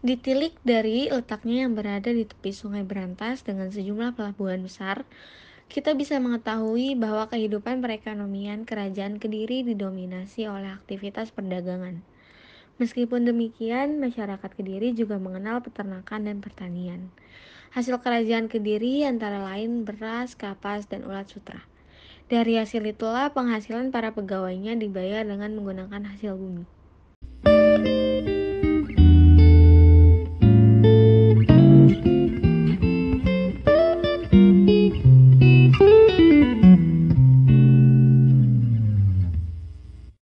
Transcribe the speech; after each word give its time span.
Ditilik 0.00 0.56
dari 0.64 1.12
letaknya 1.12 1.68
yang 1.68 1.76
berada 1.76 2.08
di 2.08 2.24
tepi 2.24 2.56
sungai 2.56 2.88
berantas 2.88 3.44
dengan 3.44 3.68
sejumlah 3.68 4.16
pelabuhan 4.16 4.64
besar, 4.64 5.04
kita 5.68 5.92
bisa 5.92 6.16
mengetahui 6.16 6.96
bahwa 6.96 7.28
kehidupan 7.28 7.84
perekonomian 7.84 8.64
kerajaan 8.64 9.20
Kediri 9.20 9.60
didominasi 9.60 10.48
oleh 10.48 10.72
aktivitas 10.72 11.36
perdagangan. 11.36 12.00
Meskipun 12.80 13.28
demikian, 13.28 14.00
masyarakat 14.00 14.50
Kediri 14.56 14.96
juga 14.96 15.20
mengenal 15.20 15.60
peternakan 15.60 16.32
dan 16.32 16.40
pertanian. 16.40 17.12
Hasil 17.76 18.00
kerajaan 18.00 18.48
Kediri 18.48 19.04
antara 19.04 19.44
lain 19.44 19.84
beras, 19.84 20.32
kapas, 20.32 20.88
dan 20.88 21.04
ulat 21.04 21.28
sutra. 21.28 21.60
Dari 22.32 22.56
hasil 22.56 22.88
itulah 22.88 23.36
penghasilan 23.36 23.92
para 23.92 24.16
pegawainya 24.16 24.80
dibayar 24.80 25.28
dengan 25.28 25.52
menggunakan 25.60 26.08
hasil 26.08 26.40
bumi. 26.40 26.79